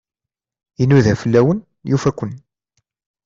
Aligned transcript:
Inuda 0.81 1.13
fell-awen, 1.21 1.59
yufa-ken. 1.89 2.31